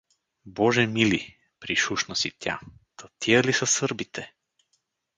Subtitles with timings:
[0.45, 2.59] —Боже мили— пришушна си тя,—
[2.95, 4.33] та тия ли са сърбите?